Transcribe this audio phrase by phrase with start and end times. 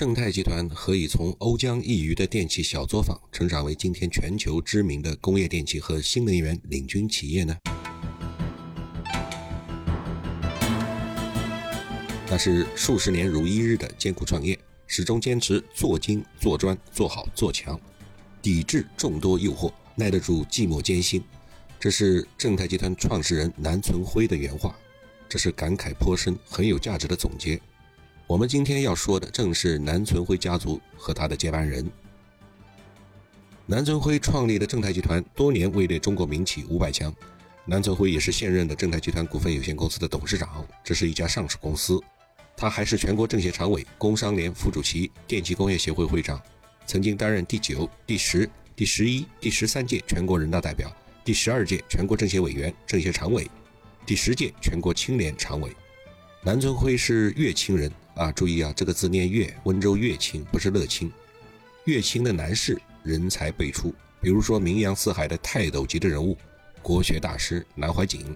[0.00, 7.54] 正泰集团何以从瓯江一隅的电器小作坊成长为今天全球知名的工业电器和新能源领军企业呢？
[12.30, 17.78] 那是数十年如一日的艰苦创业，始终坚持做精、做专、做好、做强，
[18.40, 21.22] 抵制众多诱惑，耐得住寂寞艰辛。
[21.78, 24.74] 这是正泰集团创始人南存辉的原话，
[25.28, 27.60] 这是感慨颇深、很有价值的总结。
[28.30, 31.84] 我们今天要说的正是南存辉家族和他的接班人。
[33.66, 37.12] 南存辉创立的正泰集团多年位列中国民企五百强，
[37.64, 42.00] 南存辉也是现任的正泰集团股份有限公司的董事长，这是一家上市公司。
[42.56, 46.40] 他还是全国政协常委、工商联副主席、电气工业协会会长，
[46.86, 53.50] 曾经担任第九、第十、第十一、第十三届全国人大代表，第十二届全国政协委员、政协常委，
[54.06, 55.74] 第十届全国青联常委。
[56.42, 61.12] 南存辉是乐清人啊，注意啊，这个字念乐，温州乐清不是乐清。
[61.84, 66.34] 乐清的男士人才辈出，比如说名扬四海的泰斗级的人物，
[66.80, 68.34] 国学大师南怀瑾。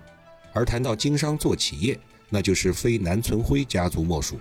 [0.52, 4.38] 而谈到经商做企业，那就是非南存辉家族莫属。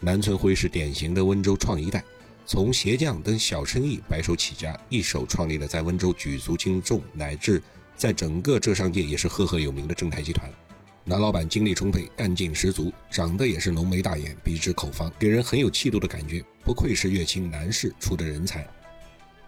[0.00, 2.02] 南存辉是典型的温州创一代，
[2.46, 7.62] 从鞋匠等小生意白手起家，一手创立了在温州举足轻重，乃至
[7.94, 10.50] 在整个浙商界也是赫赫有名的正泰集团。
[11.08, 16.44] 南老板精力充沛，干劲十足，长得也是浓眉大眼，鼻直口方，给人很有气度的感觉。
[16.64, 18.68] 不愧是乐清南氏出的人才。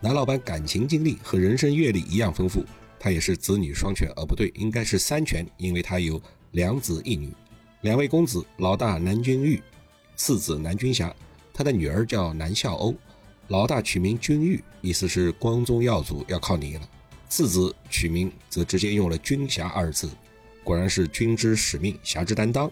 [0.00, 2.64] 南老板感情经历和人生阅历一样丰富，
[2.96, 7.32] 他也是子女双全，呃，不对，应该是三全，因为他有两子一女，
[7.80, 9.60] 两位公子，老大南君玉，
[10.14, 11.12] 次子南君霞，
[11.52, 12.94] 他的女儿叫南孝欧，
[13.48, 16.88] 老大取名君玉，意思是光宗耀祖要靠你了，
[17.28, 20.08] 次子取名则直接用了君霞二字。
[20.68, 22.70] 果然是君之使命，侠之担当。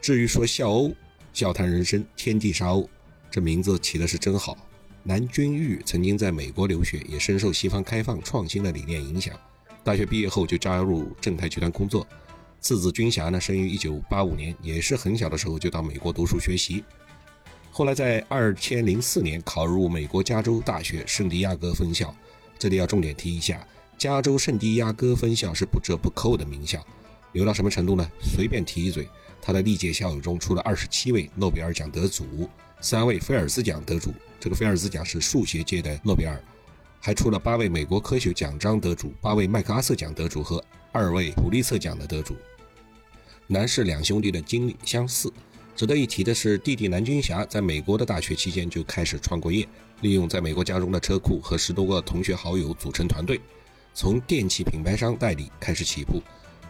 [0.00, 0.92] 至于说笑欧，
[1.32, 2.90] 笑谈人生，天地杀欧，
[3.30, 4.58] 这名字起的是真好。
[5.04, 9.38] 南君玉曾经在美国留学，也深受西方开放创新的理念影响。
[9.84, 12.04] 大学毕业后就加入正泰集团工作。
[12.60, 16.82] 次子君霞呢，生于一九八五年，也是很小的时候就到美国读书学习。
[17.70, 22.12] 后来在二千零四年考入美国加州大学圣地亚哥分校。
[22.58, 23.64] 这里要重点提一下，
[23.96, 26.84] 加州圣地亚哥分校是不折不扣的名校。
[27.38, 28.04] 牛到什么程度呢？
[28.20, 29.08] 随便提一嘴，
[29.40, 32.50] 他的历届校友中出了二十七位诺贝尔奖得主，
[32.80, 36.42] 三位菲尔兹奖得主，这个菲尔兹奖是数学界的诺贝尔，
[36.98, 40.60] 还出了八位美国科学奖章得主，八位麦克阿瑟奖得主和
[40.90, 42.34] 二位普利策奖的得主。
[43.46, 45.32] 南氏两兄弟的经历相似，
[45.76, 49.64] 值得一提的是，弟弟南军霞在美国的大学期间就开始创过业，
[50.00, 53.40] 利用在美国家中的车库和十多个同学好友组成团队，
[53.94, 56.20] 从电器品牌商代理开始起步。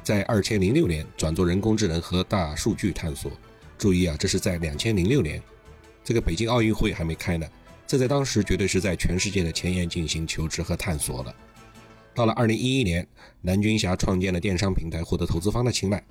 [0.09, 3.31] 在二千零六年转做人工智能和大数据探索。
[3.77, 5.39] 注意啊，这是在两千零六年，
[6.03, 7.47] 这个北京奥运会还没开呢。
[7.87, 11.35] 这在当时绝对是在全世界的前沿进行求职和探索了。
[12.15, 13.07] 到了二零一一年，
[13.43, 16.03] 南军霞创建了电商平台，获得投资方的青睐。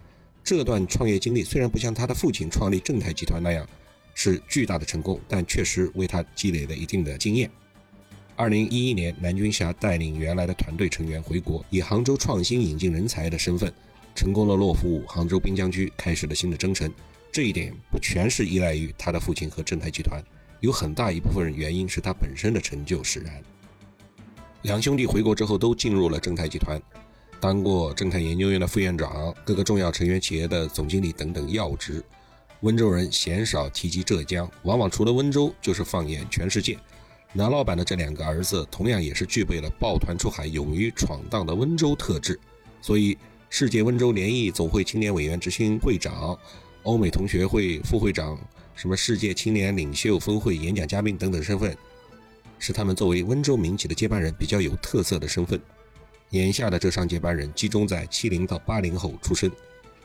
[0.44, 3.68] 这段创业经历虽然不像他的父亲创立正泰集团那样
[4.14, 7.50] 是巨大的成功，但确实为他积累了一定的经验。
[8.38, 13.74] 二零一一年，南军霞带领原来的团队成员回国，以杭州创新引进人才的身份。
[14.14, 16.94] 成功的落户杭州滨江区，开始了新的征程。
[17.32, 20.24] 这一点不全是依赖于他的父亲和正泰集团，
[20.60, 23.42] 有很大一部分原因是他本身的成就使然。
[24.62, 26.80] 两兄弟回国之后都进入了正泰集团，
[27.40, 32.04] 当过正泰研究院的副院长、各个重要成员企业的总经理等等要职。
[32.62, 36.78] 温州人鲜少提及浙江，往往除了温州就是放眼全世界。
[37.34, 42.40] 南老板的这两个儿子同样也是具备了抱团出海、勇于闯荡的温州特质，
[42.82, 43.18] 所以。
[43.50, 46.38] 世界温州联谊总会青年委员执行会长、
[46.84, 48.38] 欧美同学会副会长、
[48.76, 51.74] 什么世界青年领袖峰会演讲嘉宾等等身份，
[52.60, 55.58] 是他们作为温州民企的接班人比较有特色的身份。
[56.32, 59.50] 眼下的浙商接班人集中在七零到八零后出身，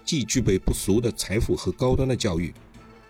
[0.04, 2.54] 既具备不俗的财富和高端的教育，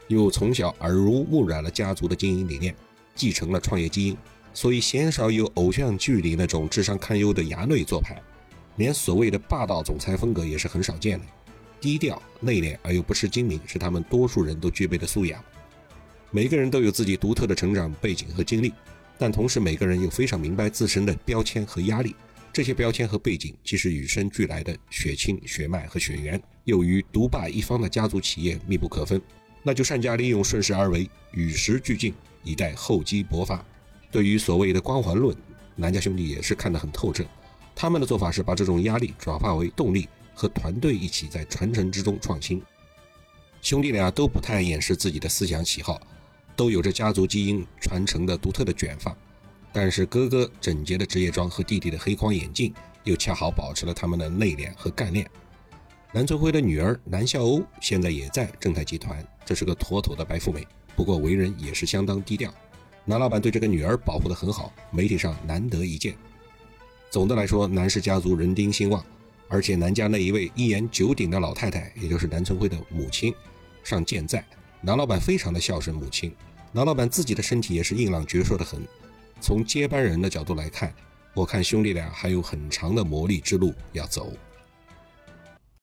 [0.09, 2.75] 又从小耳濡目染了家族的经营理念，
[3.15, 4.17] 继承了创业基因，
[4.55, 8.21] 所以鲜少有偶像剧里那种智商堪忧的衙内做派。
[8.77, 11.25] 连所谓的霸道总裁风格也是很少见的，
[11.81, 15.43] 低调内敛而又不失精明，是他们多数人都具备的素养。
[16.31, 18.73] 每个人都有自己独特的成长背景和经历，
[19.19, 22.17] 但同时每个人又非常明白自身的标签和压力。
[22.51, 29.21] 这些标签和背景既是与生俱来的血亲血脉和血缘，又与独霸一方的家族企业密不可分。
[29.63, 33.65] 那就善加利用，顺势而为，与时俱进，以待厚积薄发。
[34.11, 35.37] 对于所谓的光环论，
[35.77, 37.25] 南家兄弟也是看得很透彻。
[37.75, 42.63] 他们的做法是把这种压力转化为动力，和团队一起在传承之中创新。
[43.63, 46.01] 兄弟俩都不太掩饰自己的思想喜好，
[46.55, 49.17] 都有着家族基因传承的独特的卷发，
[49.73, 52.75] 但是哥哥整洁的职业装和弟弟的黑框眼镜
[53.05, 55.29] 又恰好保持了他们的内敛和干练。
[56.13, 60.67] 南村辉的女儿南笑鸥现在也在正泰集团，这是个妥妥的白富美，
[60.97, 62.53] 不过为人也是相当低调。
[63.05, 66.15] 南老板对这个女儿保护得很好，媒体上难得一见。
[67.11, 69.05] 总的来说，南氏家族人丁兴旺，
[69.49, 73.35] 而且南家那一位一言九鼎的老太太，也就是南村辉的母亲，
[73.83, 74.45] 尚健在。
[74.81, 76.35] 南老板非常的孝顺母亲，
[76.73, 78.81] 南老板自己的身体也是硬朗矍铄的很。
[79.41, 80.95] 从接班人的角度来看，
[81.35, 84.33] 我看兄弟俩还有很长的磨砺之路要走。